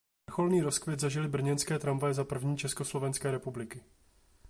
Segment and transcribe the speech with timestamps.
[0.29, 3.83] Vrcholný rozkvět zažily brněnské tramvaje za první československé republiky.